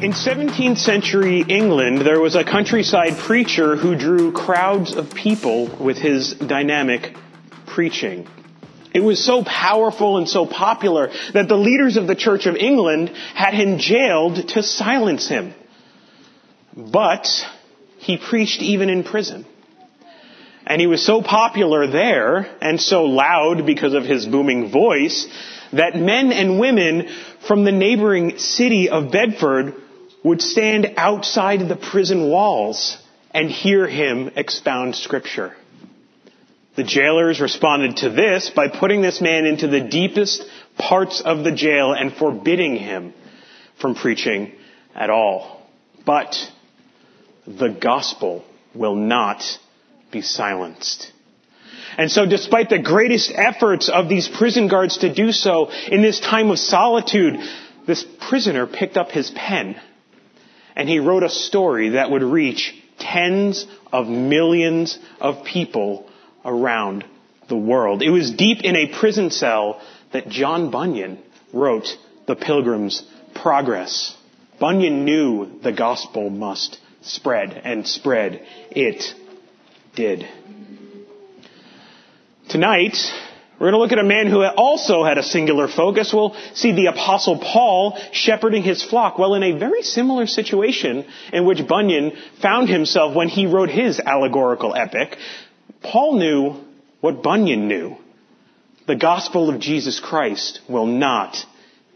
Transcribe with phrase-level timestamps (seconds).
[0.00, 5.96] In 17th century England, there was a countryside preacher who drew crowds of people with
[5.96, 7.16] his dynamic
[7.66, 8.28] preaching.
[8.94, 13.08] It was so powerful and so popular that the leaders of the Church of England
[13.08, 15.52] had him jailed to silence him.
[16.76, 17.26] But
[17.96, 19.46] he preached even in prison.
[20.64, 25.26] And he was so popular there and so loud because of his booming voice
[25.72, 27.08] that men and women
[27.48, 29.74] from the neighboring city of Bedford
[30.28, 32.98] would stand outside the prison walls
[33.32, 35.56] and hear him expound scripture.
[36.76, 40.44] The jailers responded to this by putting this man into the deepest
[40.76, 43.14] parts of the jail and forbidding him
[43.80, 44.52] from preaching
[44.94, 45.62] at all.
[46.04, 46.36] But
[47.46, 49.42] the gospel will not
[50.12, 51.10] be silenced.
[51.96, 56.20] And so despite the greatest efforts of these prison guards to do so in this
[56.20, 57.40] time of solitude,
[57.86, 59.80] this prisoner picked up his pen
[60.78, 66.08] and he wrote a story that would reach tens of millions of people
[66.44, 67.04] around
[67.48, 68.00] the world.
[68.00, 69.82] It was deep in a prison cell
[70.12, 71.18] that John Bunyan
[71.52, 71.88] wrote
[72.26, 73.02] The Pilgrim's
[73.34, 74.16] Progress.
[74.60, 79.02] Bunyan knew the gospel must spread, and spread it
[79.96, 80.28] did.
[82.48, 82.96] Tonight,
[83.58, 86.12] we're going to look at a man who also had a singular focus.
[86.12, 89.18] We'll see the apostle Paul shepherding his flock.
[89.18, 93.98] Well, in a very similar situation in which Bunyan found himself when he wrote his
[93.98, 95.16] allegorical epic,
[95.82, 96.64] Paul knew
[97.00, 97.96] what Bunyan knew.
[98.86, 101.36] The gospel of Jesus Christ will not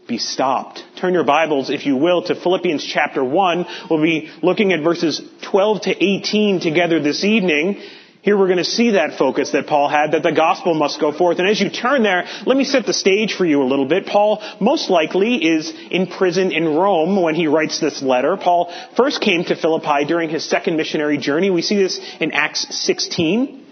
[0.05, 0.83] be stopped.
[0.97, 3.65] Turn your Bibles, if you will, to Philippians chapter 1.
[3.89, 7.81] We'll be looking at verses 12 to 18 together this evening.
[8.23, 11.11] Here we're going to see that focus that Paul had, that the gospel must go
[11.11, 11.39] forth.
[11.39, 14.05] And as you turn there, let me set the stage for you a little bit.
[14.05, 18.37] Paul most likely is in prison in Rome when he writes this letter.
[18.37, 21.49] Paul first came to Philippi during his second missionary journey.
[21.49, 23.65] We see this in Acts 16.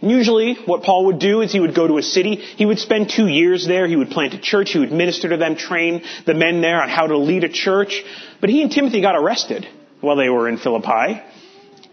[0.00, 3.10] Usually what Paul would do is he would go to a city, he would spend
[3.10, 6.32] two years there, he would plant a church, he would minister to them, train the
[6.32, 8.02] men there on how to lead a church.
[8.40, 9.68] But he and Timothy got arrested
[10.00, 11.22] while they were in Philippi.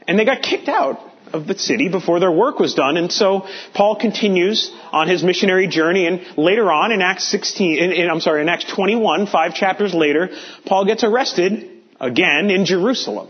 [0.08, 1.02] And they got kicked out
[1.34, 2.98] of the city before their work was done.
[2.98, 7.92] And so Paul continues on his missionary journey and later on in Acts 16, in,
[7.92, 10.30] in, I'm sorry, in Acts 21, five chapters later,
[10.66, 13.30] Paul gets arrested again in Jerusalem.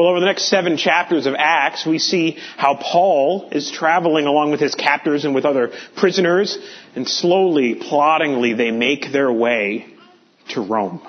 [0.00, 4.50] Well, over the next seven chapters of Acts, we see how Paul is traveling along
[4.50, 6.56] with his captors and with other prisoners,
[6.94, 9.92] and slowly, ploddingly, they make their way
[10.48, 11.02] to Rome.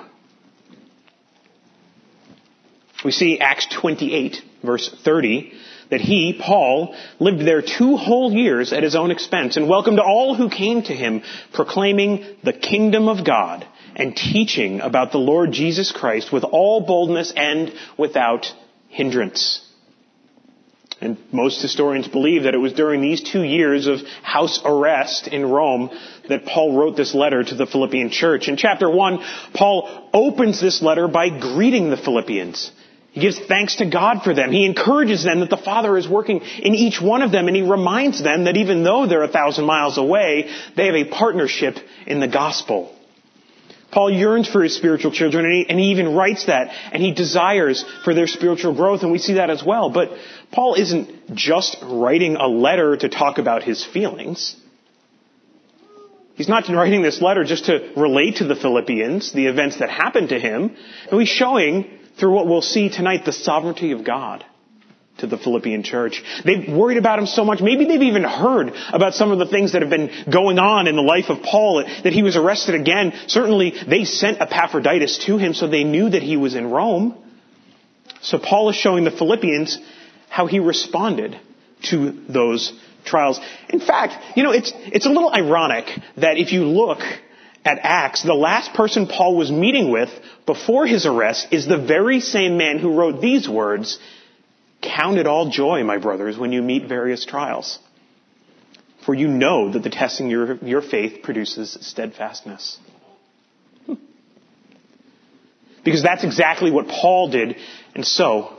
[3.02, 5.52] We see Acts 28, verse 30,
[5.90, 10.34] that he, Paul, lived there two whole years at his own expense and welcomed all
[10.34, 15.92] who came to him, proclaiming the kingdom of God and teaching about the Lord Jesus
[15.92, 18.46] Christ with all boldness and without
[18.88, 19.60] hindrance.
[21.02, 25.44] And most historians believe that it was during these two years of house arrest in
[25.44, 25.90] Rome
[26.28, 28.46] that Paul wrote this letter to the Philippian church.
[28.46, 29.18] In chapter 1,
[29.52, 32.70] Paul opens this letter by greeting the Philippians.
[33.12, 34.50] He gives thanks to God for them.
[34.50, 37.62] He encourages them that the Father is working in each one of them, and he
[37.62, 42.20] reminds them that even though they're a thousand miles away, they have a partnership in
[42.20, 42.96] the gospel.
[43.92, 47.12] Paul yearns for his spiritual children, and he, and he, even writes that, and he
[47.12, 49.90] desires for their spiritual growth, and we see that as well.
[49.90, 50.12] But
[50.50, 54.56] Paul isn't just writing a letter to talk about his feelings.
[56.36, 60.30] He's not writing this letter just to relate to the Philippians, the events that happened
[60.30, 60.74] to him.
[61.10, 64.44] And he's showing, through what we'll see tonight, the sovereignty of God
[65.18, 66.22] to the Philippian church.
[66.44, 67.60] They've worried about him so much.
[67.60, 70.96] Maybe they've even heard about some of the things that have been going on in
[70.96, 73.12] the life of Paul, that he was arrested again.
[73.26, 77.16] Certainly they sent Epaphroditus to him so they knew that he was in Rome.
[78.20, 79.78] So Paul is showing the Philippians
[80.28, 81.38] how he responded
[81.90, 82.72] to those
[83.04, 83.40] trials.
[83.68, 85.86] In fact, you know, it's, it's a little ironic
[86.16, 87.00] that if you look
[87.64, 90.10] at Acts, the last person Paul was meeting with
[90.46, 93.98] before his arrest is the very same man who wrote these words
[94.82, 97.78] Count it all joy, my brothers, when you meet various trials.
[99.06, 102.78] For you know that the testing your, your faith produces steadfastness.
[103.86, 103.94] Hmm.
[105.84, 107.56] Because that's exactly what Paul did.
[107.94, 108.56] And so,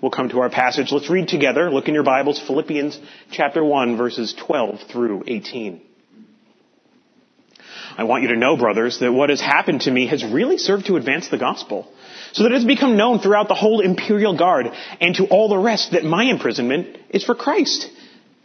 [0.00, 0.92] we'll come to our passage.
[0.92, 1.68] Let's read together.
[1.68, 3.00] Look in your Bibles, Philippians
[3.32, 5.82] chapter 1, verses 12 through 18.
[7.96, 10.86] I want you to know, brothers, that what has happened to me has really served
[10.86, 11.90] to advance the gospel
[12.32, 14.66] so that it has become known throughout the whole imperial guard
[15.00, 17.88] and to all the rest that my imprisonment is for Christ.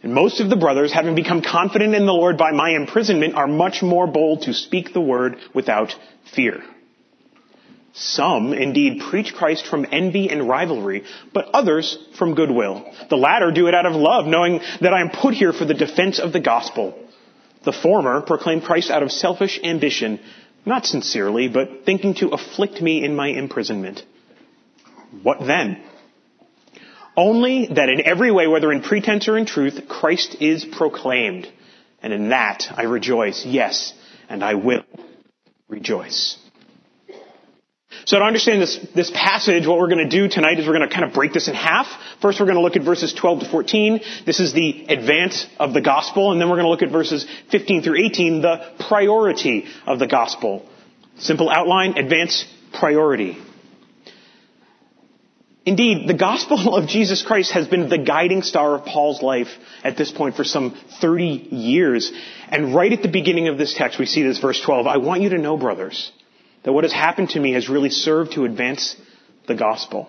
[0.02, 3.46] And most of the brothers, having become confident in the Lord by my imprisonment, are
[3.46, 5.94] much more bold to speak the word without
[6.34, 6.62] fear.
[7.94, 11.04] Some indeed preach Christ from envy and rivalry,
[11.34, 12.90] but others from goodwill.
[13.10, 15.74] The latter do it out of love, knowing that I am put here for the
[15.74, 16.98] defense of the gospel.
[17.64, 20.20] The former proclaimed Christ out of selfish ambition,
[20.66, 24.02] not sincerely, but thinking to afflict me in my imprisonment.
[25.22, 25.82] What then?
[27.16, 31.46] Only that in every way, whether in pretense or in truth, Christ is proclaimed.
[32.02, 33.92] And in that I rejoice, yes,
[34.28, 34.84] and I will
[35.68, 36.38] rejoice.
[38.04, 40.88] So to understand this, this passage, what we're going to do tonight is we're going
[40.88, 41.86] to kind of break this in half.
[42.20, 44.00] First, we're going to look at verses 12 to 14.
[44.26, 46.32] This is the advance of the gospel.
[46.32, 50.08] And then we're going to look at verses 15 through 18, the priority of the
[50.08, 50.68] gospel.
[51.18, 53.38] Simple outline, advance, priority.
[55.64, 59.48] Indeed, the gospel of Jesus Christ has been the guiding star of Paul's life
[59.84, 62.12] at this point for some 30 years.
[62.48, 64.86] And right at the beginning of this text, we see this verse 12.
[64.86, 66.10] I want you to know, brothers,
[66.64, 68.96] that what has happened to me has really served to advance
[69.46, 70.08] the gospel.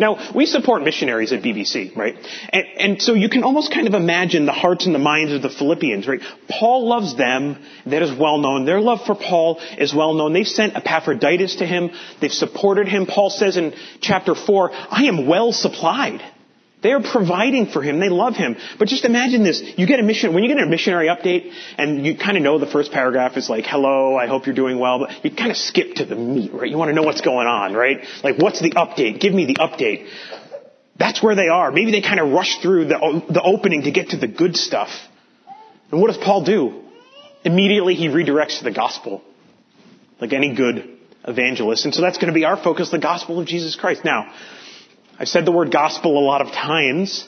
[0.00, 2.16] Now, we support missionaries at BBC, right?
[2.52, 5.42] And, and, so you can almost kind of imagine the hearts and the minds of
[5.42, 6.20] the Philippians, right?
[6.48, 7.62] Paul loves them.
[7.86, 8.64] That is well known.
[8.64, 10.32] Their love for Paul is well known.
[10.32, 11.90] They've sent Epaphroditus to him.
[12.20, 13.06] They've supported him.
[13.06, 16.20] Paul says in chapter 4, I am well supplied.
[16.86, 17.98] They are providing for him.
[17.98, 18.54] They love him.
[18.78, 19.60] But just imagine this.
[19.76, 22.60] You get a mission, when you get a missionary update, and you kind of know
[22.60, 25.56] the first paragraph is like, hello, I hope you're doing well, but you kind of
[25.56, 26.70] skip to the meat, right?
[26.70, 28.06] You want to know what's going on, right?
[28.22, 29.18] Like, what's the update?
[29.18, 30.08] Give me the update.
[30.96, 31.72] That's where they are.
[31.72, 34.90] Maybe they kind of rush through the, the opening to get to the good stuff.
[35.90, 36.84] And what does Paul do?
[37.42, 39.24] Immediately he redirects to the gospel.
[40.20, 41.84] Like any good evangelist.
[41.84, 44.04] And so that's going to be our focus, the gospel of Jesus Christ.
[44.04, 44.32] Now,
[45.18, 47.26] I've said the word gospel a lot of times.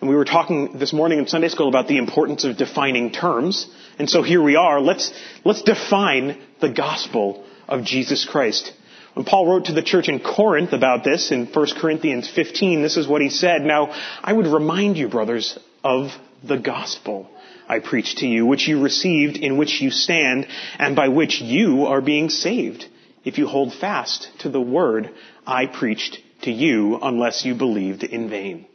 [0.00, 3.66] And we were talking this morning in Sunday school about the importance of defining terms.
[3.98, 4.80] And so here we are.
[4.80, 5.12] Let's,
[5.44, 8.72] let's define the gospel of Jesus Christ.
[9.12, 12.96] When Paul wrote to the church in Corinth about this in 1 Corinthians 15, this
[12.96, 13.62] is what he said.
[13.62, 13.90] Now,
[14.22, 17.28] I would remind you, brothers, of the gospel
[17.68, 20.46] I preached to you, which you received, in which you stand,
[20.78, 22.86] and by which you are being saved,
[23.22, 25.10] if you hold fast to the word
[25.46, 28.66] I preached to you unless you believed in vain.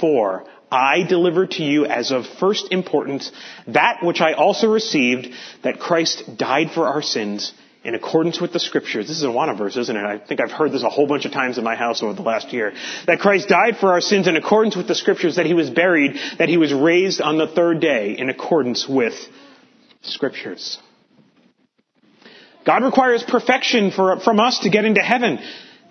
[0.00, 3.30] For I delivered to you as of first importance
[3.68, 5.28] that which I also received,
[5.62, 7.52] that Christ died for our sins
[7.84, 9.06] in accordance with the scriptures.
[9.06, 10.04] This is a Awana verse, isn't it?
[10.04, 12.22] I think I've heard this a whole bunch of times in my house over the
[12.22, 12.72] last year.
[13.06, 16.18] That Christ died for our sins in accordance with the scriptures, that he was buried,
[16.38, 19.14] that he was raised on the third day in accordance with
[20.00, 20.78] scriptures.
[22.64, 25.38] God requires perfection for, from us to get into heaven.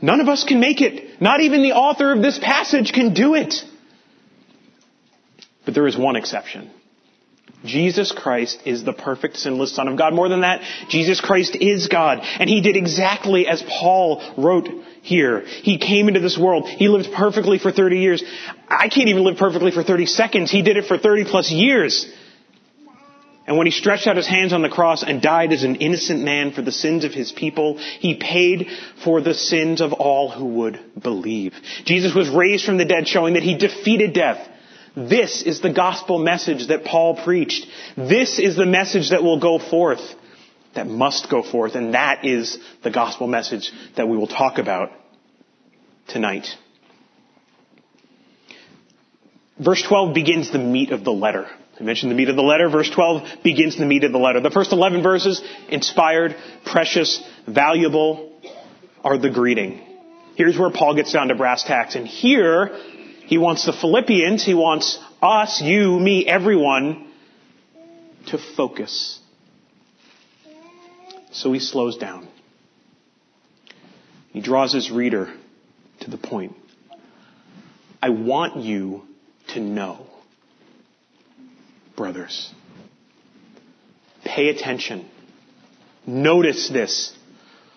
[0.02, 1.22] None of us can make it.
[1.22, 3.56] Not even the author of this passage can do it.
[5.66, 6.72] But there is one exception.
[7.64, 10.14] Jesus Christ is the perfect sinless Son of God.
[10.14, 12.20] More than that, Jesus Christ is God.
[12.22, 14.68] And He did exactly as Paul wrote
[15.02, 15.42] here.
[15.46, 16.68] He came into this world.
[16.68, 18.24] He lived perfectly for 30 years.
[18.68, 20.52] I can't even live perfectly for 30 seconds.
[20.52, 22.06] He did it for 30 plus years.
[23.46, 26.22] And when he stretched out his hands on the cross and died as an innocent
[26.22, 28.68] man for the sins of his people, he paid
[29.04, 31.54] for the sins of all who would believe.
[31.84, 34.48] Jesus was raised from the dead showing that he defeated death.
[34.96, 37.66] This is the gospel message that Paul preached.
[37.98, 40.02] This is the message that will go forth,
[40.76, 44.92] that must go forth, and that is the gospel message that we will talk about
[46.08, 46.48] tonight.
[49.60, 51.50] Verse 12 begins the meat of the letter.
[51.84, 52.70] I mentioned the meat of the letter.
[52.70, 54.40] Verse 12 begins the meat of the letter.
[54.40, 56.34] The first 11 verses, inspired,
[56.66, 58.32] precious, valuable,
[59.04, 59.82] are the greeting.
[60.36, 61.96] Here's where Paul gets down to brass tacks.
[61.96, 62.70] And here,
[63.26, 67.12] he wants the Philippians, he wants us, you, me, everyone,
[68.28, 69.20] to focus.
[71.34, 72.30] So he slows down.
[74.30, 75.34] He draws his reader
[76.00, 76.56] to the point.
[78.02, 79.02] I want you
[79.50, 80.08] to know
[81.96, 82.52] brothers.
[84.24, 85.10] Pay attention.
[86.06, 87.16] Notice this.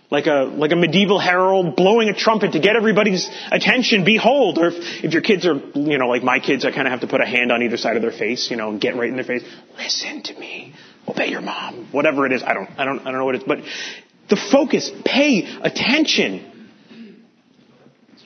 [0.09, 4.05] Like a, like a medieval herald blowing a trumpet to get everybody's attention.
[4.05, 6.93] Behold, or if, if your kids are, you know, like my kids, I kind of
[6.93, 8.95] have to put a hand on either side of their face, you know, and get
[8.95, 9.43] right in their face.
[9.77, 10.75] Listen to me.
[11.09, 11.89] Obey your mom.
[11.91, 12.43] Whatever it is.
[12.45, 13.49] I don't, I don't, I don't know what it is.
[13.49, 13.59] But
[14.29, 16.53] the focus, pay attention.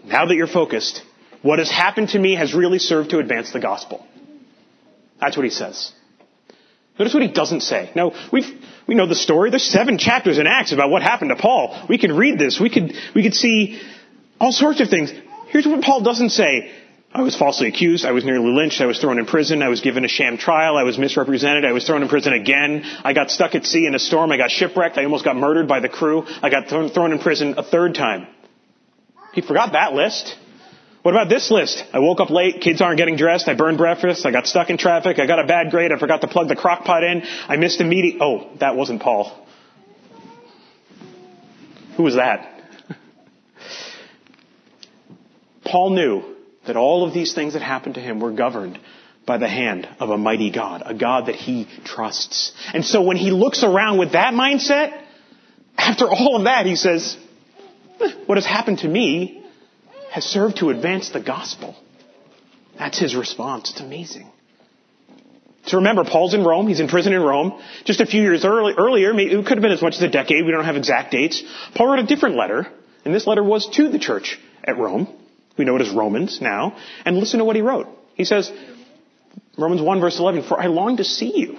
[0.04, 1.02] Now that you're focused,
[1.40, 4.06] what has happened to me has really served to advance the gospel.
[5.20, 5.92] That's what he says.
[6.98, 7.90] Notice what he doesn't say.
[7.94, 8.44] Now, we've,
[8.86, 9.50] we know the story.
[9.50, 11.86] There's seven chapters in Acts about what happened to Paul.
[11.88, 12.60] We could read this.
[12.60, 13.80] We could, we could see
[14.38, 15.12] all sorts of things.
[15.48, 16.70] Here's what Paul doesn't say.
[17.12, 18.04] I was falsely accused.
[18.04, 18.80] I was nearly lynched.
[18.80, 19.62] I was thrown in prison.
[19.62, 20.76] I was given a sham trial.
[20.76, 21.64] I was misrepresented.
[21.64, 22.82] I was thrown in prison again.
[23.02, 24.30] I got stuck at sea in a storm.
[24.30, 24.96] I got shipwrecked.
[24.96, 26.24] I almost got murdered by the crew.
[26.42, 28.28] I got thrown, thrown in prison a third time.
[29.32, 30.36] He forgot that list.
[31.02, 31.82] What about this list?
[31.94, 34.76] I woke up late, kids aren't getting dressed, I burned breakfast, I got stuck in
[34.76, 37.56] traffic, I got a bad grade, I forgot to plug the crock pot in, I
[37.56, 38.18] missed a meeting.
[38.20, 39.46] Oh, that wasn't Paul.
[41.96, 42.62] Who was that?
[45.64, 48.78] Paul knew that all of these things that happened to him were governed
[49.24, 52.52] by the hand of a mighty God, a God that he trusts.
[52.74, 55.02] And so when he looks around with that mindset,
[55.78, 57.16] after all of that, he says,
[58.00, 59.39] eh, what has happened to me
[60.10, 61.76] has served to advance the gospel.
[62.78, 63.70] That's his response.
[63.70, 64.30] It's amazing.
[65.66, 66.66] So remember, Paul's in Rome.
[66.66, 67.60] He's in prison in Rome.
[67.84, 70.44] Just a few years early, earlier, it could have been as much as a decade.
[70.44, 71.42] We don't have exact dates.
[71.74, 72.66] Paul wrote a different letter,
[73.04, 75.08] and this letter was to the church at Rome.
[75.56, 76.76] We know it as Romans now.
[77.04, 77.88] And listen to what he wrote.
[78.14, 78.50] He says,
[79.58, 81.58] Romans 1 verse 11, For I long to see you,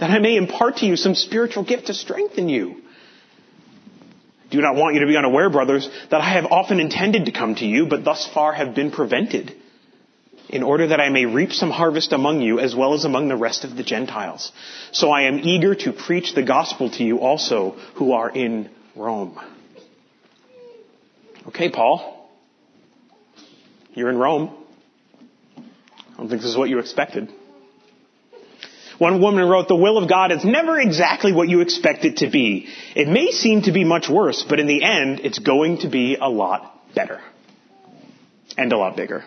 [0.00, 2.79] that I may impart to you some spiritual gift to strengthen you.
[4.50, 7.54] Do not want you to be unaware, brothers, that I have often intended to come
[7.56, 9.54] to you, but thus far have been prevented,
[10.48, 13.36] in order that I may reap some harvest among you, as well as among the
[13.36, 14.50] rest of the Gentiles.
[14.90, 19.38] So I am eager to preach the gospel to you also, who are in Rome.
[21.46, 22.28] Okay, Paul.
[23.94, 24.56] You're in Rome.
[25.56, 27.32] I don't think this is what you expected.
[29.00, 32.28] One woman wrote, the will of God is never exactly what you expect it to
[32.28, 32.68] be.
[32.94, 36.16] It may seem to be much worse, but in the end, it's going to be
[36.20, 37.18] a lot better.
[38.58, 39.24] And a lot bigger.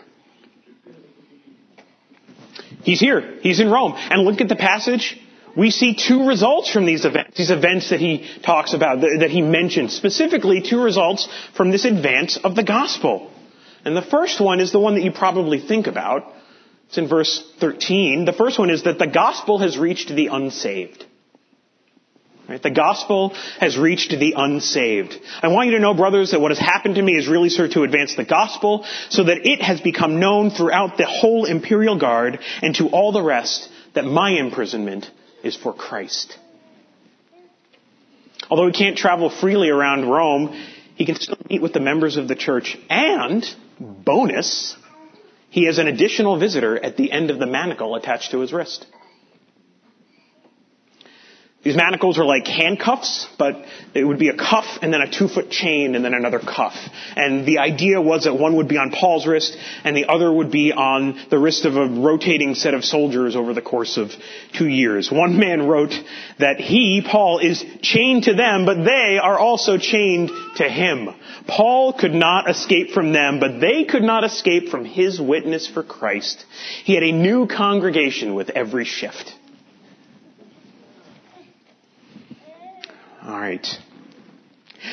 [2.83, 3.39] He's here.
[3.41, 3.93] He's in Rome.
[3.95, 5.19] And look at the passage.
[5.57, 9.41] We see two results from these events, these events that he talks about, that he
[9.41, 11.27] mentions, specifically two results
[11.57, 13.31] from this advance of the gospel.
[13.85, 16.31] And the first one is the one that you probably think about.
[16.93, 18.25] It's in verse 13.
[18.25, 21.03] The first one is that the gospel has reached the unsaved.
[22.47, 22.61] Right?
[22.61, 25.15] The gospel has reached the unsaved.
[25.41, 27.73] I want you to know, brothers, that what has happened to me is really served
[27.73, 32.37] to advance the gospel so that it has become known throughout the whole imperial guard
[32.61, 35.09] and to all the rest that my imprisonment
[35.43, 36.37] is for Christ.
[38.51, 40.49] Although he can't travel freely around Rome,
[40.93, 43.43] he can still meet with the members of the church and
[43.79, 44.77] Bonus,
[45.53, 48.87] he has an additional visitor at the end of the manacle attached to his wrist.
[51.63, 55.29] These manacles are like handcuffs, but it would be a cuff and then a two
[55.29, 56.75] foot chain and then another cuff.
[57.15, 59.55] And the idea was that one would be on Paul's wrist
[59.85, 63.53] and the other would be on the wrist of a rotating set of soldiers over
[63.53, 64.11] the course of
[64.57, 65.09] two years.
[65.09, 65.93] One man wrote
[66.37, 71.09] that he, Paul, is chained to them, but they are also chained to him.
[71.47, 75.81] Paul could not escape from them, but they could not escape from his witness for
[75.81, 76.43] Christ.
[76.83, 79.33] He had a new congregation with every shift.
[83.25, 83.65] All right.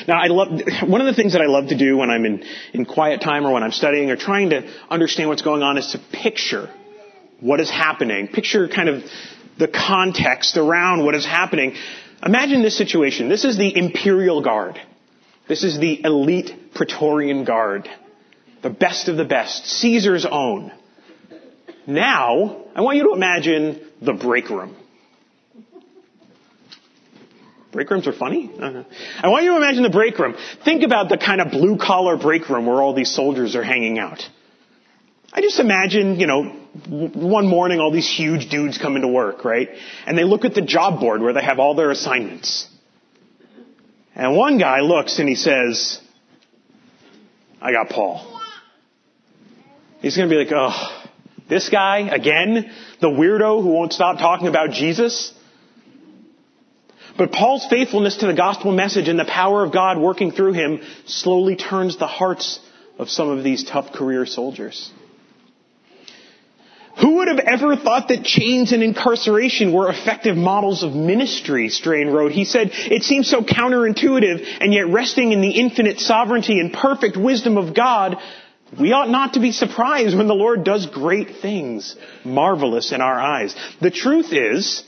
[0.07, 0.49] Now, I love,
[0.87, 3.45] one of the things that I love to do when I'm in, in quiet time
[3.45, 6.73] or when I'm studying or trying to understand what's going on is to picture
[7.41, 8.29] what is happening.
[8.29, 9.03] Picture kind of
[9.57, 11.75] the context around what is happening.
[12.23, 13.27] Imagine this situation.
[13.27, 14.79] This is the Imperial Guard.
[15.49, 17.89] This is the elite Praetorian Guard.
[18.61, 19.65] The best of the best.
[19.65, 20.71] Caesar's own.
[21.85, 24.77] Now, I want you to imagine the break room.
[27.71, 28.51] Break rooms are funny?
[28.59, 28.83] Uh-huh.
[29.23, 30.35] I want you to imagine the break room.
[30.65, 33.97] Think about the kind of blue collar break room where all these soldiers are hanging
[33.97, 34.21] out.
[35.33, 36.43] I just imagine, you know,
[36.89, 39.69] one morning all these huge dudes come into work, right?
[40.05, 42.67] And they look at the job board where they have all their assignments.
[44.15, 46.01] And one guy looks and he says,
[47.61, 48.41] I got Paul.
[50.01, 51.05] He's gonna be like, oh,
[51.47, 52.71] this guy again?
[52.99, 55.33] The weirdo who won't stop talking about Jesus?
[57.17, 60.81] But Paul's faithfulness to the gospel message and the power of God working through him
[61.05, 62.59] slowly turns the hearts
[62.97, 64.91] of some of these tough career soldiers.
[66.99, 72.09] Who would have ever thought that chains and incarceration were effective models of ministry, Strain
[72.09, 72.31] wrote.
[72.31, 77.17] He said, it seems so counterintuitive, and yet resting in the infinite sovereignty and perfect
[77.17, 78.17] wisdom of God,
[78.79, 83.19] we ought not to be surprised when the Lord does great things, marvelous in our
[83.19, 83.55] eyes.
[83.81, 84.83] The truth is,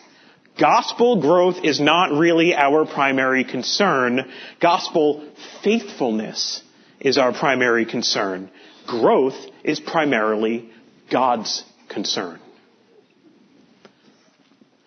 [0.60, 4.32] Gospel growth is not really our primary concern.
[4.62, 5.28] Gospel
[5.64, 6.62] faithfulness
[7.00, 8.50] is our primary concern.
[8.86, 10.70] Growth is primarily
[11.12, 12.40] God's concern.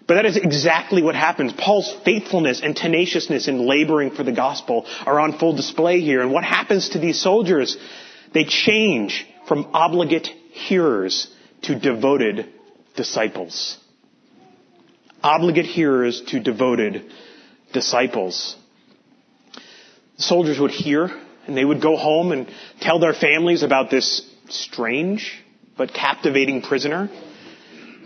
[0.06, 1.52] But that is exactly what happens.
[1.52, 6.20] Paul's faithfulness and tenaciousness in laboring for the gospel are on full display here.
[6.20, 7.76] And what happens to these soldiers?
[8.32, 11.28] They change from obligate hearers
[11.62, 12.52] to devoted
[12.94, 13.78] disciples.
[15.26, 17.10] Obligate hearers to devoted
[17.72, 18.54] disciples.
[20.18, 21.10] The soldiers would hear
[21.48, 22.48] and they would go home and
[22.80, 25.44] tell their families about this strange
[25.76, 27.10] but captivating prisoner.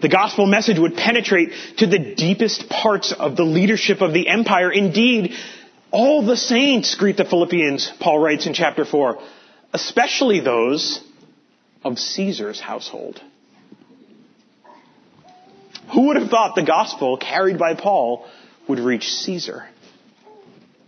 [0.00, 4.72] The gospel message would penetrate to the deepest parts of the leadership of the empire.
[4.72, 5.34] Indeed,
[5.90, 9.18] all the saints greet the Philippians, Paul writes in chapter 4,
[9.74, 11.04] especially those
[11.84, 13.20] of Caesar's household.
[15.92, 18.28] Who would have thought the gospel carried by Paul
[18.68, 19.68] would reach Caesar?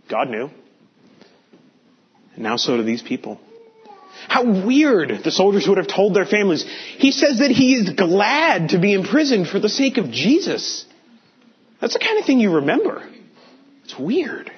[0.09, 0.49] God knew.
[2.35, 3.39] And now so do these people.
[4.27, 6.63] How weird the soldiers would have told their families.
[6.97, 10.85] He says that he is glad to be imprisoned for the sake of Jesus.
[11.81, 13.07] That's the kind of thing you remember.
[13.83, 14.51] It's weird.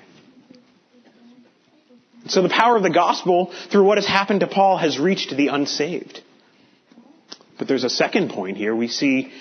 [2.28, 5.48] So the power of the gospel through what has happened to Paul has reached the
[5.48, 6.22] unsaved.
[7.58, 8.75] But there's a second point here.
[8.75, 9.32] We see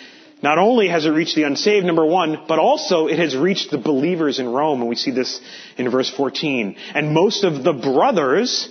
[0.42, 3.78] not only has it reached the unsaved, number one, but also it has reached the
[3.78, 4.80] believers in Rome.
[4.80, 5.40] And we see this
[5.76, 6.76] in verse 14.
[6.94, 8.68] And most of the brothers,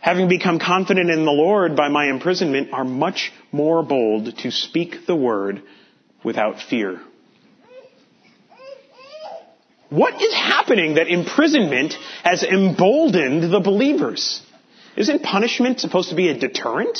[0.00, 5.06] having become confident in the Lord by my imprisonment, are much more bold to speak
[5.06, 5.62] the word
[6.24, 7.00] without fear.
[9.90, 14.40] What is happening that imprisonment has emboldened the believers?
[14.96, 16.98] Isn't punishment supposed to be a deterrent?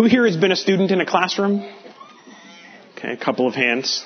[0.00, 1.60] Who here has been a student in a classroom?
[2.96, 4.02] Okay, a couple of hands.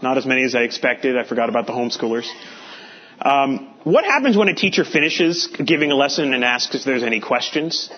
[0.00, 1.18] Not as many as I expected.
[1.18, 2.26] I forgot about the homeschoolers.
[3.20, 7.20] Um, what happens when a teacher finishes giving a lesson and asks if there's any
[7.20, 7.90] questions?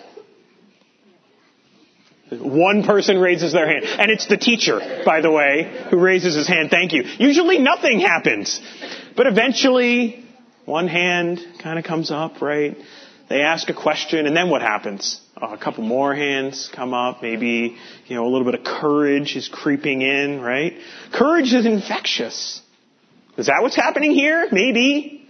[2.32, 3.84] One person raises their hand.
[3.84, 6.70] And it's the teacher, by the way, who raises his hand.
[6.70, 7.04] Thank you.
[7.04, 8.60] Usually nothing happens.
[9.16, 10.24] But eventually,
[10.64, 12.76] one hand kind of comes up, right?
[13.32, 15.18] They ask a question, and then what happens?
[15.40, 17.22] Oh, a couple more hands come up.
[17.22, 20.74] Maybe, you know, a little bit of courage is creeping in, right?
[21.14, 22.60] Courage is infectious.
[23.38, 24.48] Is that what's happening here?
[24.52, 25.26] Maybe.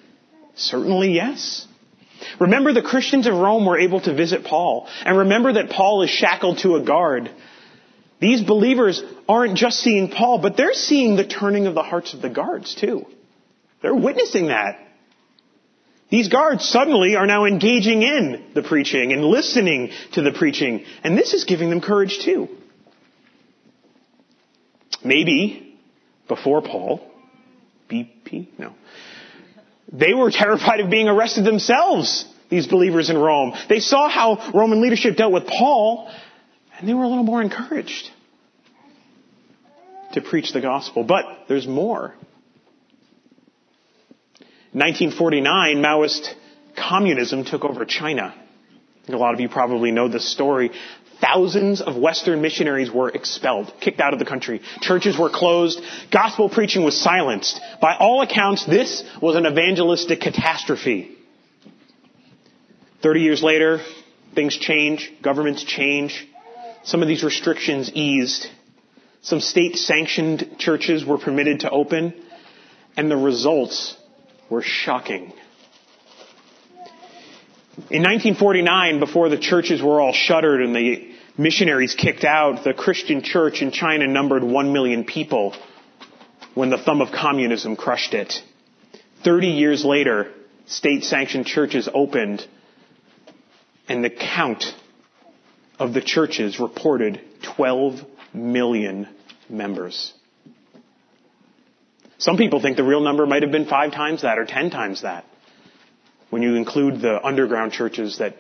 [0.57, 1.65] Certainly yes.
[2.41, 4.89] Remember the Christians of Rome were able to visit Paul.
[5.05, 7.31] And remember that Paul is shackled to a guard.
[8.19, 12.21] These believers aren't just seeing Paul, but they're seeing the turning of the hearts of
[12.21, 13.07] the guards too.
[13.81, 14.81] They're witnessing that.
[16.13, 20.85] These guards suddenly are now engaging in the preaching and listening to the preaching.
[21.03, 22.49] And this is giving them courage too.
[25.03, 25.75] Maybe
[26.29, 27.01] before Paul,
[27.91, 28.49] BP?
[28.59, 28.75] No.
[29.91, 33.55] They were terrified of being arrested themselves, these believers in Rome.
[33.71, 36.13] They saw how Roman leadership dealt with Paul,
[36.79, 38.11] and they were a little more encouraged
[40.13, 41.05] to preach the gospel.
[41.05, 42.15] But there's more.
[44.73, 46.35] 1949, Maoist
[46.77, 48.35] communism took over China.
[49.09, 50.71] A lot of you probably know this story.
[51.21, 54.63] Thousands of Western missionaries were expelled, kicked out of the country.
[54.81, 55.81] Churches were closed.
[56.11, 57.61] Gospel preaching was silenced.
[57.83, 61.17] By all accounts, this was an evangelistic catastrophe.
[63.03, 63.81] Thirty years later,
[64.35, 65.13] things change.
[65.23, 66.27] Governments change.
[66.85, 68.47] Some of these restrictions eased.
[69.21, 72.15] Some state sanctioned churches were permitted to open.
[72.97, 73.97] And the results
[74.53, 75.33] were shocking.
[77.89, 83.23] In 1949, before the churches were all shuttered and the missionaries kicked out, the Christian
[83.23, 85.57] church in China numbered one million people
[86.53, 88.43] when the thumb of communism crushed it.
[89.25, 90.31] Thirty years later,
[90.67, 92.47] state sanctioned churches opened
[93.89, 94.65] and the count
[95.79, 97.23] of the churches reported
[97.57, 99.09] 12 million
[99.49, 100.13] members.
[102.23, 105.03] Some people think the real number might have been five times that or ten times
[105.03, 105.25] that
[106.31, 108.37] when you include the underground churches that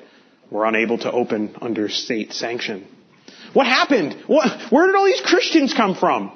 [0.52, 2.86] were unable to open under state sanction.
[3.54, 4.22] What happened?
[4.28, 6.30] What, where did all these Christians come from?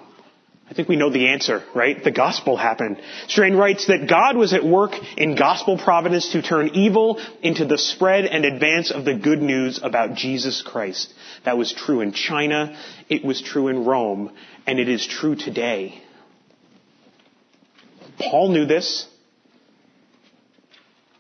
[0.69, 2.03] I think we know the answer, right?
[2.03, 3.01] The gospel happened.
[3.29, 7.79] Strain writes that God was at work in gospel providence to turn evil into the
[7.79, 11.15] spread and advance of the good news about Jesus Christ.
[11.45, 12.77] That was true in China,
[13.09, 14.33] it was true in Rome,
[14.67, 16.03] and it is true today.
[18.19, 19.07] Paul knew this.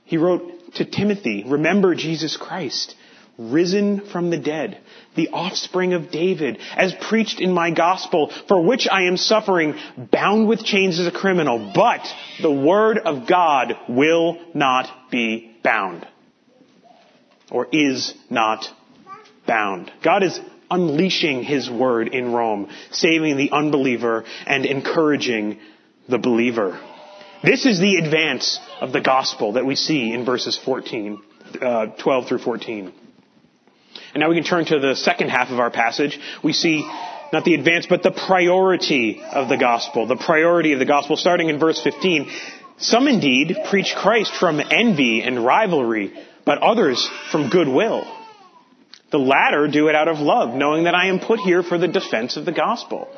[0.04, 2.94] He wrote to Timothy, remember Jesus Christ,
[3.38, 4.78] risen from the dead,
[5.14, 10.48] the offspring of David, as preached in my gospel, for which I am suffering, bound
[10.48, 12.06] with chains as a criminal, but
[12.40, 16.06] the word of God will not be bound.
[17.50, 18.66] Or is not
[19.46, 19.92] bound.
[20.02, 20.38] God is
[20.70, 25.58] unleashing His word in Rome, saving the unbeliever and encouraging
[26.08, 26.80] the believer.
[27.42, 31.22] This is the advance of the gospel that we see in verses 14,
[31.60, 32.92] uh, 12 through 14.
[34.14, 36.18] And now we can turn to the second half of our passage.
[36.42, 36.88] We see
[37.32, 40.06] not the advance, but the priority of the gospel.
[40.06, 42.30] The priority of the gospel, starting in verse 15.
[42.78, 46.12] Some indeed preach Christ from envy and rivalry,
[46.44, 48.04] but others from goodwill.
[49.12, 51.88] The latter do it out of love, knowing that I am put here for the
[51.88, 53.08] defense of the gospel.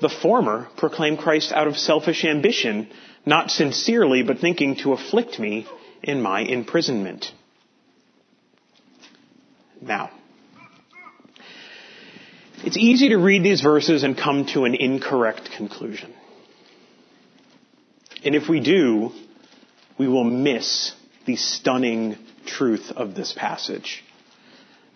[0.00, 2.88] The former proclaim Christ out of selfish ambition,
[3.24, 5.66] not sincerely, but thinking to afflict me
[6.02, 7.32] in my imprisonment.
[9.80, 10.10] Now,
[12.64, 16.12] it's easy to read these verses and come to an incorrect conclusion.
[18.24, 19.12] And if we do,
[19.98, 20.92] we will miss
[21.26, 24.02] the stunning truth of this passage.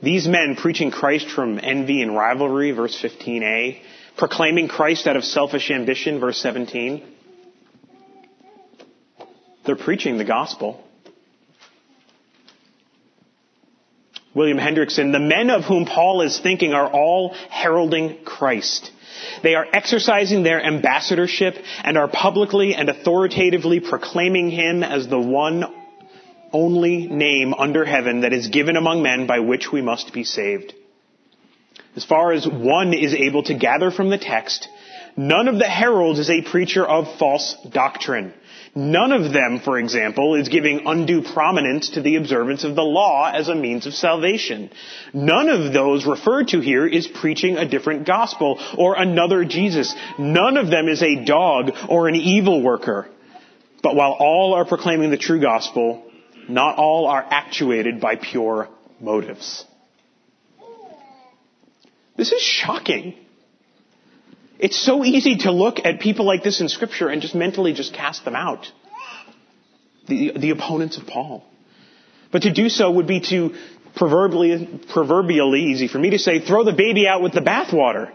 [0.03, 3.81] These men preaching Christ from envy and rivalry, verse 15a,
[4.19, 7.03] proclaiming Christ out of selfish ambition, verse 17,
[9.65, 10.85] they're preaching the gospel.
[14.35, 18.91] William Hendriksen, the men of whom Paul is thinking are all heralding Christ.
[19.43, 25.65] They are exercising their ambassadorship and are publicly and authoritatively proclaiming him as the one
[26.53, 30.73] only name under heaven that is given among men by which we must be saved.
[31.99, 34.69] As far as one is able to gather from the text,
[35.17, 38.33] none of the heralds is a preacher of false doctrine.
[38.77, 43.29] None of them, for example, is giving undue prominence to the observance of the law
[43.35, 44.71] as a means of salvation.
[45.13, 49.93] None of those referred to here is preaching a different gospel or another Jesus.
[50.21, 53.09] None of them is a dog or an evil worker.
[53.83, 56.09] But while all are proclaiming the true gospel,
[56.49, 58.69] not all are actuated by pure
[59.01, 59.65] motives.
[62.19, 63.15] This is shocking.
[64.59, 67.95] It's so easy to look at people like this in scripture and just mentally just
[67.95, 68.67] cast them out.
[70.09, 71.45] The, the opponents of Paul.
[72.33, 73.55] But to do so would be to
[73.95, 78.11] proverbially, proverbially easy for me to say, throw the baby out with the bathwater.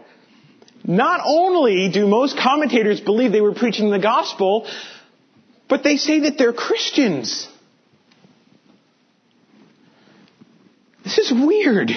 [0.84, 4.68] Not only do most commentators believe they were preaching the gospel,
[5.70, 7.48] but they say that they're Christians.
[11.06, 11.92] This is weird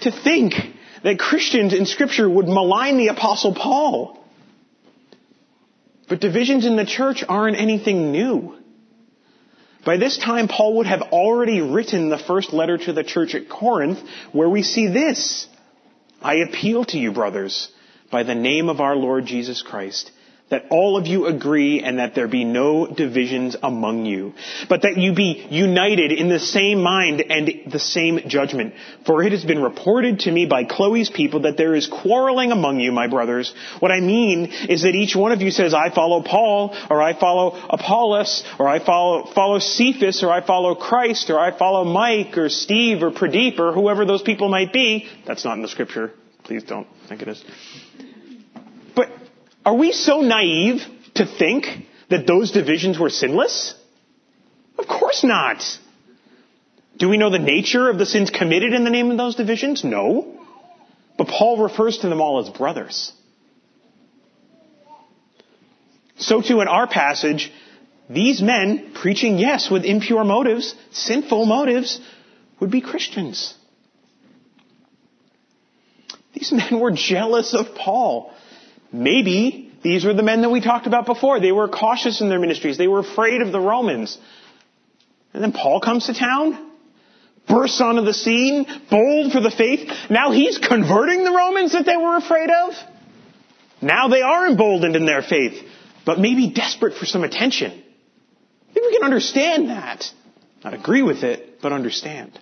[0.00, 0.54] to think
[1.06, 4.18] that Christians in scripture would malign the apostle Paul.
[6.08, 8.56] But divisions in the church aren't anything new.
[9.84, 13.48] By this time, Paul would have already written the first letter to the church at
[13.48, 14.00] Corinth,
[14.32, 15.46] where we see this.
[16.20, 17.70] I appeal to you, brothers,
[18.10, 20.10] by the name of our Lord Jesus Christ,
[20.48, 24.32] that all of you agree and that there be no divisions among you,
[24.68, 28.74] but that you be united in the same mind and the same judgment.
[29.04, 32.78] For it has been reported to me by Chloe's people that there is quarreling among
[32.78, 33.52] you, my brothers.
[33.80, 37.18] What I mean is that each one of you says, I follow Paul, or I
[37.18, 42.38] follow Apollos, or I follow, follow Cephas, or I follow Christ, or I follow Mike,
[42.38, 45.08] or Steve, or Pradeep, or whoever those people might be.
[45.26, 46.12] That's not in the scripture.
[46.44, 47.44] Please don't think it is.
[49.66, 50.80] Are we so naive
[51.16, 51.66] to think
[52.08, 53.74] that those divisions were sinless?
[54.78, 55.60] Of course not.
[56.96, 59.82] Do we know the nature of the sins committed in the name of those divisions?
[59.82, 60.38] No.
[61.18, 63.12] But Paul refers to them all as brothers.
[66.18, 67.52] So too in our passage,
[68.08, 72.00] these men preaching yes with impure motives, sinful motives,
[72.60, 73.52] would be Christians.
[76.34, 78.32] These men were jealous of Paul.
[78.96, 81.38] Maybe these were the men that we talked about before.
[81.38, 82.78] They were cautious in their ministries.
[82.78, 84.18] They were afraid of the Romans.
[85.32, 86.70] And then Paul comes to town,
[87.46, 89.90] bursts onto the scene, bold for the faith.
[90.08, 92.74] Now he's converting the Romans that they were afraid of.
[93.82, 95.62] Now they are emboldened in their faith,
[96.06, 97.70] but maybe desperate for some attention.
[98.72, 100.04] Think we can understand that.
[100.64, 102.38] Not agree with it, but understand.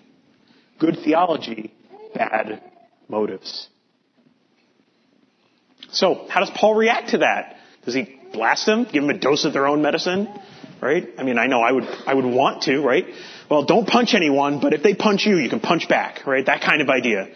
[0.79, 1.75] Good theology,
[2.15, 2.63] bad
[3.09, 3.69] motives.
[5.95, 7.57] So, how does Paul react to that?
[7.85, 8.85] Does he blast them?
[8.85, 10.29] Give them a dose of their own medicine?
[10.81, 11.09] Right?
[11.17, 13.07] I mean, I know I would, I would want to, right?
[13.49, 16.45] Well, don't punch anyone, but if they punch you, you can punch back, right?
[16.45, 17.29] That kind of idea.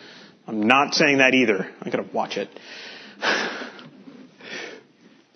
[0.47, 1.71] I'm not saying that either.
[1.81, 2.49] I gotta watch it.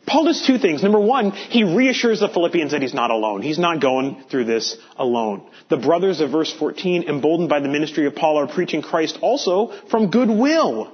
[0.06, 0.82] Paul does two things.
[0.82, 3.40] Number one, he reassures the Philippians that he's not alone.
[3.40, 5.48] He's not going through this alone.
[5.70, 9.72] The brothers of verse 14, emboldened by the ministry of Paul, are preaching Christ also
[9.88, 10.92] from goodwill.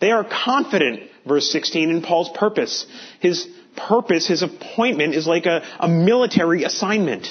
[0.00, 2.86] They are confident verse 16, in Paul's purpose.
[3.20, 7.28] His purpose, his appointment is like a, a military assignment.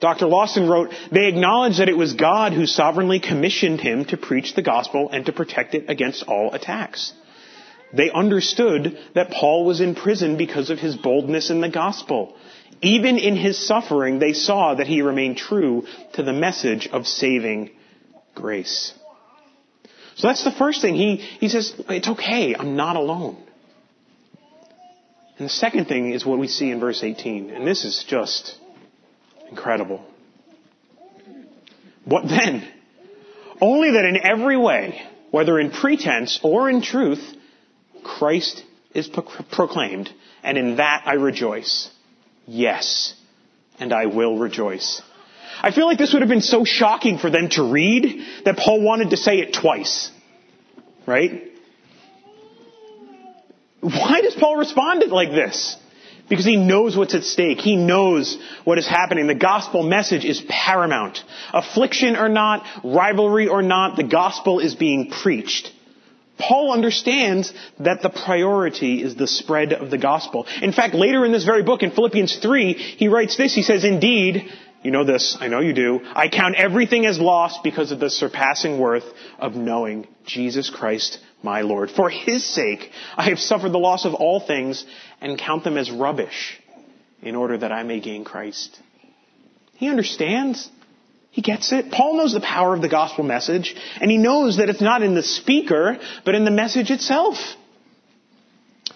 [0.00, 0.26] Dr.
[0.26, 4.62] Lawson wrote, they acknowledge that it was God who sovereignly commissioned him to preach the
[4.62, 7.12] gospel and to protect it against all attacks.
[7.94, 12.36] They understood that Paul was in prison because of his boldness in the gospel.
[12.82, 17.70] Even in his suffering, they saw that he remained true to the message of saving
[18.34, 18.92] grace.
[20.16, 20.94] So that's the first thing.
[20.94, 23.36] He, he says, it's okay, I'm not alone.
[25.38, 27.50] And the second thing is what we see in verse 18.
[27.50, 28.56] And this is just
[29.50, 30.04] incredible.
[32.04, 32.68] What then?
[33.60, 37.24] Only that in every way, whether in pretense or in truth,
[38.04, 38.62] Christ
[38.94, 40.10] is pro- proclaimed,
[40.42, 41.90] and in that I rejoice.
[42.46, 43.14] Yes,
[43.78, 45.02] and I will rejoice.
[45.62, 48.80] I feel like this would have been so shocking for them to read that Paul
[48.80, 50.10] wanted to say it twice.
[51.06, 51.50] Right?
[53.80, 55.76] Why does Paul respond like this?
[56.28, 57.58] Because he knows what's at stake.
[57.58, 59.26] He knows what is happening.
[59.26, 61.22] The gospel message is paramount.
[61.52, 65.70] Affliction or not, rivalry or not, the gospel is being preached.
[66.38, 70.46] Paul understands that the priority is the spread of the gospel.
[70.62, 73.54] In fact, later in this very book, in Philippians 3, he writes this.
[73.54, 74.50] He says, Indeed,
[74.84, 78.10] you know this, I know you do, I count everything as lost because of the
[78.10, 79.04] surpassing worth
[79.38, 81.90] of knowing Jesus Christ my Lord.
[81.90, 84.84] For his sake, I have suffered the loss of all things
[85.22, 86.60] and count them as rubbish
[87.22, 88.78] in order that I may gain Christ.
[89.72, 90.68] He understands.
[91.30, 91.90] He gets it.
[91.90, 95.14] Paul knows the power of the gospel message, and he knows that it's not in
[95.14, 97.38] the speaker, but in the message itself.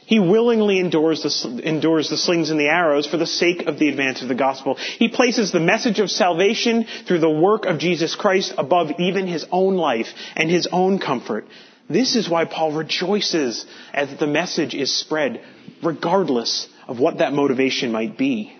[0.09, 3.91] He willingly endures the, endures the slings and the arrows for the sake of the
[3.91, 4.77] advance of the gospel.
[4.77, 9.45] He places the message of salvation through the work of Jesus Christ above even his
[9.53, 11.45] own life and his own comfort.
[11.91, 15.45] This is why Paul rejoices as the message is spread,
[15.83, 18.57] regardless of what that motivation might be.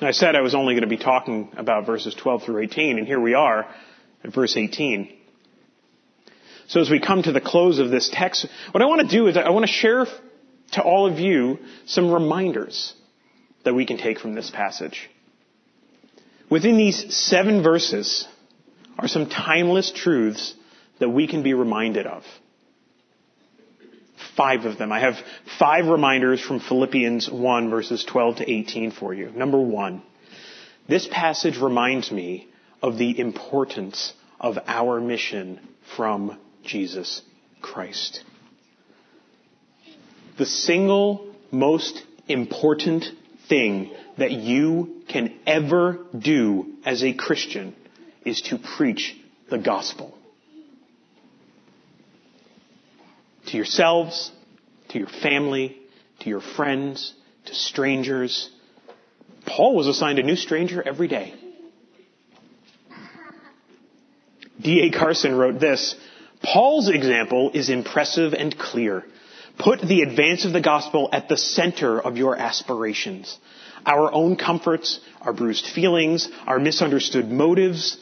[0.00, 3.06] I said I was only going to be talking about verses 12 through 18, and
[3.06, 3.66] here we are
[4.24, 5.15] at verse 18.
[6.68, 9.28] So as we come to the close of this text, what I want to do
[9.28, 10.06] is I want to share
[10.72, 12.94] to all of you some reminders
[13.64, 15.08] that we can take from this passage.
[16.50, 18.26] Within these seven verses
[18.98, 20.54] are some timeless truths
[20.98, 22.24] that we can be reminded of.
[24.36, 24.92] Five of them.
[24.92, 25.14] I have
[25.58, 29.30] five reminders from Philippians 1 verses 12 to 18 for you.
[29.30, 30.02] Number one,
[30.88, 32.48] this passage reminds me
[32.82, 35.60] of the importance of our mission
[35.96, 37.22] from Jesus
[37.62, 38.22] Christ.
[40.38, 43.04] The single most important
[43.48, 47.74] thing that you can ever do as a Christian
[48.24, 49.16] is to preach
[49.48, 50.16] the gospel.
[53.46, 54.32] To yourselves,
[54.88, 55.76] to your family,
[56.20, 58.50] to your friends, to strangers.
[59.46, 61.34] Paul was assigned a new stranger every day.
[64.60, 64.90] D.A.
[64.90, 65.94] Carson wrote this,
[66.42, 69.04] Paul's example is impressive and clear.
[69.58, 73.38] Put the advance of the gospel at the center of your aspirations.
[73.84, 77.96] Our own comforts, our bruised feelings, our misunderstood motives,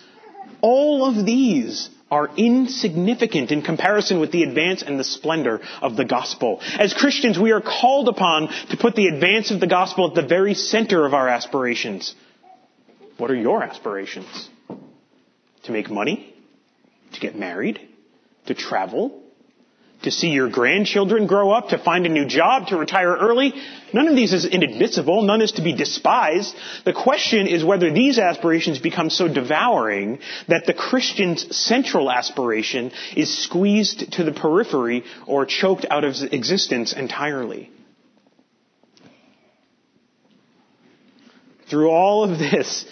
[0.61, 6.05] all of these are insignificant in comparison with the advance and the splendor of the
[6.05, 6.61] gospel.
[6.79, 10.27] As Christians, we are called upon to put the advance of the gospel at the
[10.27, 12.15] very center of our aspirations.
[13.19, 14.49] What are your aspirations?
[15.65, 16.35] To make money?
[17.15, 17.81] To get married?
[18.47, 19.25] To travel?
[20.05, 23.55] to see your grandchildren grow up, to find a new job, to retire early.
[23.93, 25.23] None of these is inadmissible.
[25.23, 26.55] None is to be despised.
[26.85, 33.45] The question is whether these aspirations become so devouring that the Christian's central aspiration is
[33.45, 37.71] squeezed to the periphery or choked out of existence entirely.
[41.71, 42.85] Through all of this,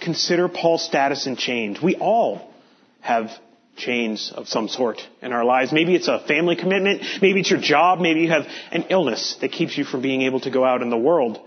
[0.00, 1.80] consider Paul's status and change.
[1.80, 2.52] We all
[3.00, 3.30] have
[3.76, 5.72] chains of some sort in our lives.
[5.72, 9.52] Maybe it's a family commitment, maybe it's your job, maybe you have an illness that
[9.52, 11.38] keeps you from being able to go out in the world.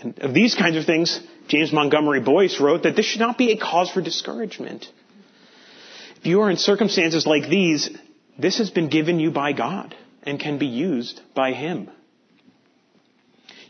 [0.00, 3.52] And of these kinds of things, James Montgomery Boice wrote that this should not be
[3.52, 4.86] a cause for discouragement.
[6.16, 7.90] If you are in circumstances like these,
[8.38, 11.90] this has been given you by God and can be used by Him.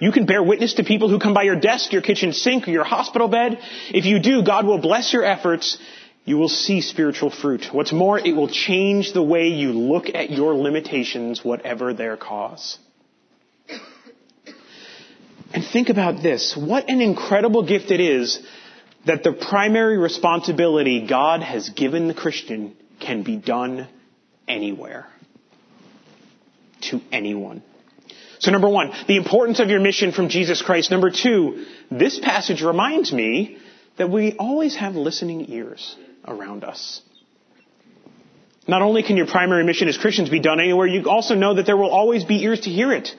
[0.00, 2.70] You can bear witness to people who come by your desk, your kitchen sink, or
[2.70, 3.58] your hospital bed.
[3.90, 5.78] If you do, God will bless your efforts
[6.24, 7.66] you will see spiritual fruit.
[7.72, 12.78] What's more, it will change the way you look at your limitations, whatever their cause.
[15.52, 16.56] And think about this.
[16.56, 18.40] What an incredible gift it is
[19.06, 23.88] that the primary responsibility God has given the Christian can be done
[24.46, 25.08] anywhere.
[26.82, 27.62] To anyone.
[28.38, 30.90] So number one, the importance of your mission from Jesus Christ.
[30.90, 33.58] Number two, this passage reminds me
[33.98, 37.02] that we always have listening ears around us.
[38.68, 41.66] Not only can your primary mission as Christians be done anywhere, you also know that
[41.66, 43.14] there will always be ears to hear it.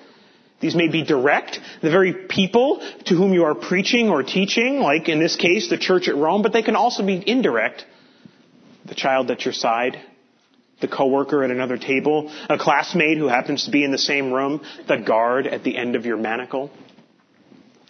[0.62, 5.10] These may be direct, the very people to whom you are preaching or teaching, like
[5.10, 7.86] in this case, the church at Rome, but they can also be indirect.
[8.86, 10.00] The child at your side,
[10.80, 14.62] the coworker at another table, a classmate who happens to be in the same room,
[14.88, 16.72] the guard at the end of your manacle.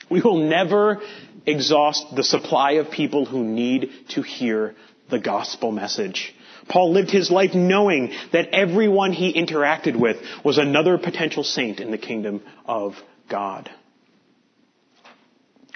[0.10, 1.02] We will never
[1.46, 4.76] exhaust the supply of people who need to hear
[5.12, 6.34] the gospel message.
[6.68, 11.92] Paul lived his life knowing that everyone he interacted with was another potential saint in
[11.92, 12.94] the kingdom of
[13.30, 13.70] God.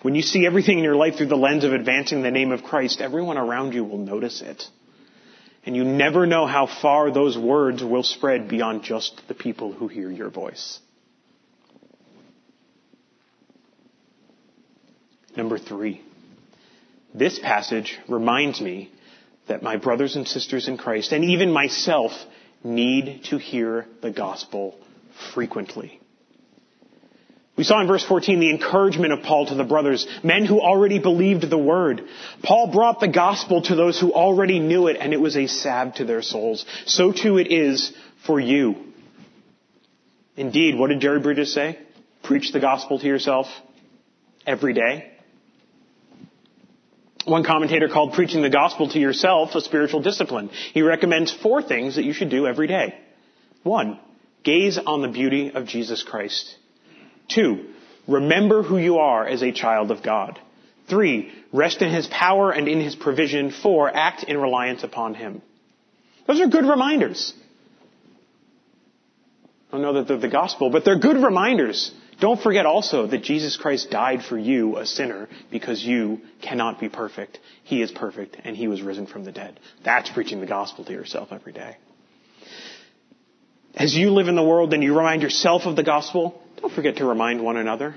[0.01, 2.63] When you see everything in your life through the lens of advancing the name of
[2.63, 4.63] Christ, everyone around you will notice it.
[5.65, 9.87] And you never know how far those words will spread beyond just the people who
[9.87, 10.79] hear your voice.
[15.35, 16.03] Number three.
[17.15, 18.91] This passage reminds me
[19.47, 22.11] that my brothers and sisters in Christ, and even myself,
[22.63, 24.75] need to hear the gospel
[25.33, 25.99] frequently.
[27.57, 30.99] We saw in verse 14 the encouragement of Paul to the brothers, men who already
[30.99, 32.01] believed the word.
[32.43, 35.95] Paul brought the gospel to those who already knew it, and it was a salve
[35.95, 36.65] to their souls.
[36.85, 37.93] So too it is
[38.25, 38.75] for you.
[40.35, 41.79] Indeed, what did Jerry Bridges say?
[42.23, 43.47] Preach the gospel to yourself
[44.45, 45.14] every day.
[47.25, 50.49] One commentator called preaching the gospel to yourself a spiritual discipline.
[50.73, 52.95] He recommends four things that you should do every day.
[53.63, 53.99] One,
[54.43, 56.55] gaze on the beauty of Jesus Christ.
[57.27, 57.69] Two,
[58.07, 60.39] remember who you are as a child of God.
[60.87, 63.49] Three, rest in His power and in His provision.
[63.49, 65.41] Four, act in reliance upon Him.
[66.27, 67.33] Those are good reminders.
[69.69, 73.23] I don't know that they're the gospel, but they're good reminders don't forget also that
[73.23, 77.39] Jesus Christ died for you, a sinner, because you cannot be perfect.
[77.63, 79.59] He is perfect, and He was risen from the dead.
[79.83, 81.77] That's preaching the gospel to yourself every day.
[83.75, 86.97] As you live in the world and you remind yourself of the gospel, don't forget
[86.97, 87.95] to remind one another.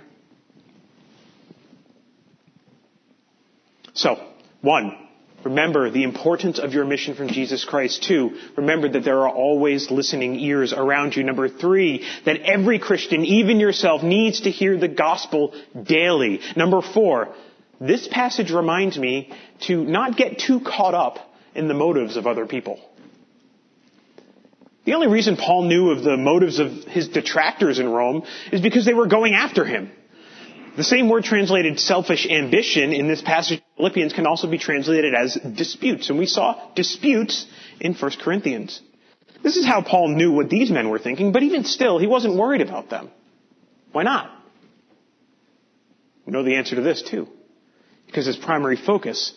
[3.94, 4.16] So,
[4.60, 5.07] one,
[5.44, 8.02] Remember the importance of your mission from Jesus Christ.
[8.02, 11.22] Two, remember that there are always listening ears around you.
[11.22, 16.40] Number three, that every Christian, even yourself, needs to hear the gospel daily.
[16.56, 17.34] Number four,
[17.80, 19.32] this passage reminds me
[19.66, 21.18] to not get too caught up
[21.54, 22.80] in the motives of other people.
[24.84, 28.84] The only reason Paul knew of the motives of his detractors in Rome is because
[28.84, 29.92] they were going after him.
[30.78, 35.12] The same word translated selfish ambition in this passage of Philippians can also be translated
[35.12, 36.08] as disputes.
[36.08, 37.46] And we saw disputes
[37.80, 38.80] in 1 Corinthians.
[39.42, 42.36] This is how Paul knew what these men were thinking, but even still, he wasn't
[42.36, 43.10] worried about them.
[43.90, 44.30] Why not?
[46.24, 47.26] We know the answer to this too.
[48.06, 49.32] Because his primary focus,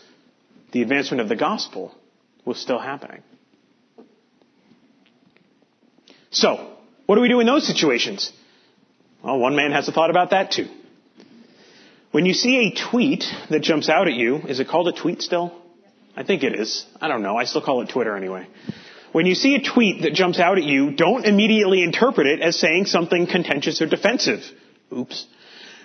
[0.73, 1.91] the advancement of the gospel,
[2.45, 3.23] was still happening.
[6.29, 6.71] So,
[7.07, 8.31] what do we do in those situations?
[9.23, 10.67] Well, one man has a thought about that too.
[12.11, 15.21] When you see a tweet that jumps out at you, is it called a tweet
[15.21, 15.53] still?
[16.15, 16.85] I think it is.
[16.99, 17.37] I don't know.
[17.37, 18.47] I still call it Twitter anyway.
[19.13, 22.59] When you see a tweet that jumps out at you, don't immediately interpret it as
[22.59, 24.41] saying something contentious or defensive.
[24.91, 25.25] Oops.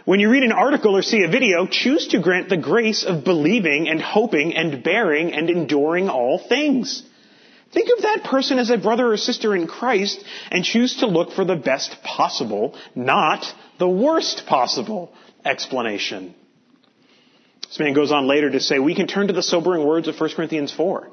[0.05, 3.25] When you read an article or see a video, choose to grant the grace of
[3.25, 7.05] believing and hoping and bearing and enduring all things.
[7.73, 11.33] Think of that person as a brother or sister in Christ and choose to look
[11.33, 13.45] for the best possible, not
[13.79, 15.13] the worst possible
[15.47, 16.35] explanation.
[17.63, 20.19] This man goes on later to say, we can turn to the sobering words of
[20.19, 21.09] 1 Corinthians 4.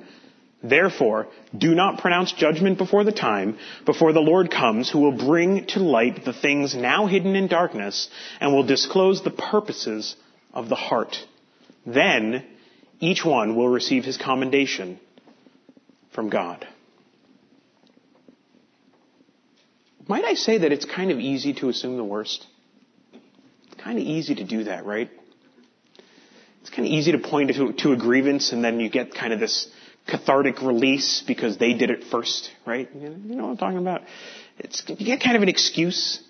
[0.64, 5.66] Therefore, do not pronounce judgment before the time, before the Lord comes, who will bring
[5.68, 10.16] to light the things now hidden in darkness, and will disclose the purposes
[10.54, 11.18] of the heart.
[11.86, 12.46] Then,
[13.02, 15.00] each one will receive his commendation
[16.14, 16.66] from God.
[20.08, 22.46] Might I say that it's kind of easy to assume the worst?
[23.84, 25.10] Kind of easy to do that, right?
[26.62, 29.34] It's kind of easy to point to, to a grievance and then you get kind
[29.34, 29.68] of this
[30.08, 32.90] cathartic release because they did it first, right?
[32.94, 34.02] You know what I'm talking about?
[34.60, 36.22] It's, you get kind of an excuse.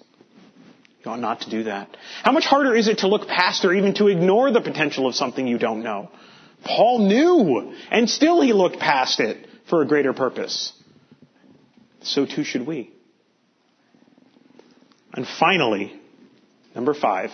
[1.03, 1.95] You ought not to do that.
[2.23, 5.15] How much harder is it to look past or even to ignore the potential of
[5.15, 6.09] something you don't know?
[6.63, 10.71] Paul knew, and still he looked past it for a greater purpose.
[12.01, 12.91] So too should we.
[15.13, 15.99] And finally,
[16.75, 17.31] Number five,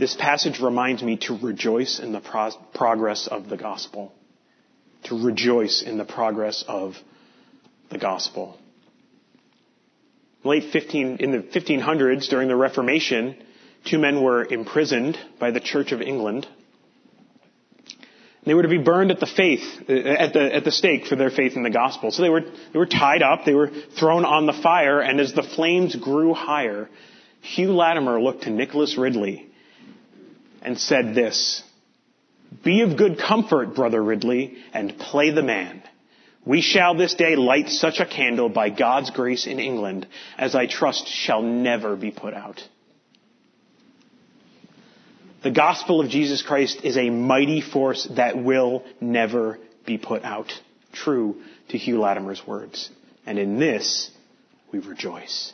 [0.00, 4.12] this passage reminds me to rejoice in the pro- progress of the gospel.
[5.04, 6.96] To rejoice in the progress of
[7.90, 8.58] the gospel.
[10.42, 13.36] Late 15, in the 1500s, during the Reformation,
[13.84, 16.46] two men were imprisoned by the Church of England.
[18.44, 21.16] They were to be burned at the faith, uh, at the, at the stake for
[21.16, 22.10] their faith in the gospel.
[22.10, 25.34] So they were, they were tied up, they were thrown on the fire, and as
[25.34, 26.88] the flames grew higher,
[27.42, 29.49] Hugh Latimer looked to Nicholas Ridley
[30.62, 31.62] and said this,
[32.64, 35.82] Be of good comfort, brother Ridley, and play the man.
[36.44, 40.06] We shall this day light such a candle by God's grace in England
[40.38, 42.62] as I trust shall never be put out.
[45.42, 50.52] The gospel of Jesus Christ is a mighty force that will never be put out.
[50.92, 51.40] True
[51.70, 52.90] to Hugh Latimer's words.
[53.24, 54.10] And in this,
[54.72, 55.52] we rejoice.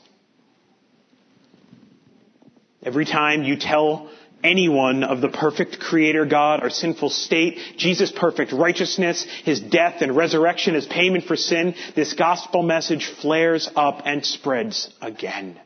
[2.82, 4.10] Every time you tell
[4.46, 10.16] anyone of the perfect creator God, our sinful state, Jesus' perfect righteousness, his death and
[10.16, 15.60] resurrection as payment for sin, this gospel message flares up and spreads again.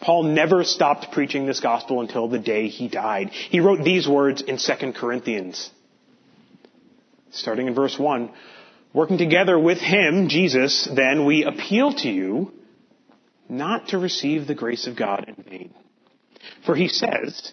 [0.00, 3.30] Paul never stopped preaching this gospel until the day he died.
[3.30, 5.70] He wrote these words in 2 Corinthians.
[7.30, 8.30] Starting in verse 1,
[8.92, 12.52] working together with him, Jesus, then we appeal to you
[13.48, 15.74] not to receive the grace of God in vain.
[16.66, 17.52] For he says,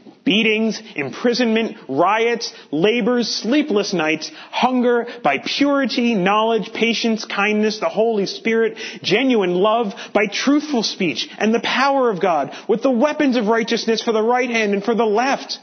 [0.23, 8.77] beatings, imprisonment, riots, labors, sleepless nights, hunger, by purity, knowledge, patience, kindness, the Holy Spirit,
[9.01, 14.01] genuine love, by truthful speech, and the power of God, with the weapons of righteousness
[14.03, 15.57] for the right hand and for the left,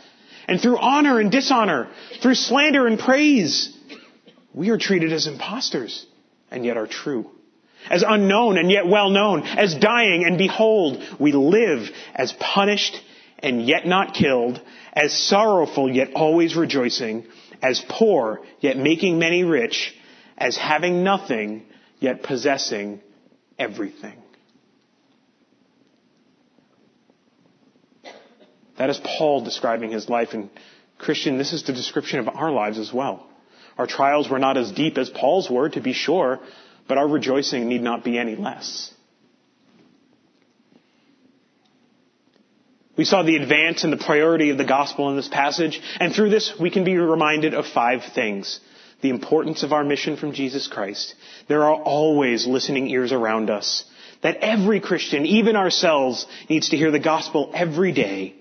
[0.46, 1.88] and through honor and dishonor,
[2.20, 3.74] through slander and praise.
[4.54, 6.06] We are treated as impostors,
[6.50, 7.30] and yet are true.
[7.90, 13.00] As unknown and yet well known, as dying and behold, we live as punished
[13.39, 14.61] and yet not killed,
[14.93, 17.26] as sorrowful yet always rejoicing,
[17.62, 19.95] as poor yet making many rich,
[20.36, 21.64] as having nothing
[22.01, 23.01] yet possessing
[23.59, 24.22] everything.
[28.78, 30.28] That is Paul describing his life.
[30.32, 30.51] And
[30.99, 33.26] Christian, this is the description of our lives as well.
[33.76, 36.41] Our trials were not as deep as Paul's were, to be sure,
[36.86, 38.93] but our rejoicing need not be any less.
[42.99, 46.30] We saw the advance and the priority of the gospel in this passage, and through
[46.30, 48.59] this we can be reminded of five things.
[49.03, 51.14] The importance of our mission from Jesus Christ.
[51.46, 53.84] There are always listening ears around us.
[54.22, 58.34] That every Christian, even ourselves, needs to hear the gospel every day.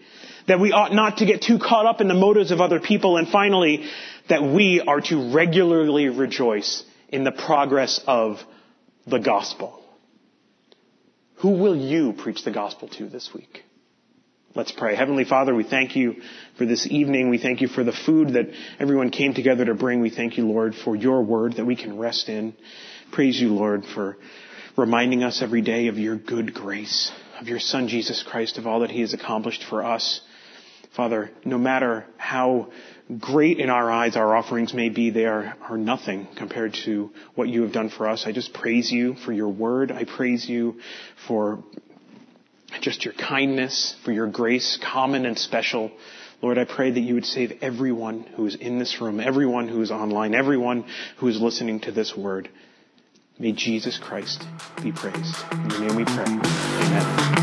[0.47, 3.17] That we ought not to get too caught up in the motives of other people.
[3.17, 3.87] And finally,
[4.27, 8.39] that we are to regularly rejoice in the progress of
[9.05, 9.79] the gospel.
[11.35, 13.61] Who will you preach the gospel to this week?
[14.55, 14.95] Let's pray.
[14.95, 16.15] Heavenly Father, we thank you
[16.57, 17.29] for this evening.
[17.29, 18.47] We thank you for the food that
[18.79, 20.01] everyone came together to bring.
[20.01, 22.55] We thank you, Lord, for your word that we can rest in.
[23.11, 24.17] Praise you, Lord, for
[24.75, 28.79] reminding us every day of your good grace, of your Son, Jesus Christ, of all
[28.79, 30.21] that he has accomplished for us.
[30.95, 32.71] Father, no matter how
[33.19, 37.47] great in our eyes our offerings may be, they are, are nothing compared to what
[37.47, 38.23] you have done for us.
[38.25, 39.91] I just praise you for your word.
[39.91, 40.79] I praise you
[41.27, 41.63] for
[42.81, 45.91] just your kindness, for your grace, common and special.
[46.41, 49.81] Lord, I pray that you would save everyone who is in this room, everyone who
[49.81, 50.85] is online, everyone
[51.17, 52.49] who is listening to this word.
[53.39, 54.43] May Jesus Christ
[54.81, 55.35] be praised.
[55.51, 56.25] In your name we pray.
[56.25, 57.36] Amen.